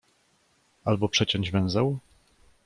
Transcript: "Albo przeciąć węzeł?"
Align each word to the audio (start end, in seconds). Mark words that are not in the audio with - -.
"Albo 0.85 1.09
przeciąć 1.09 1.51
węzeł?" 1.51 1.99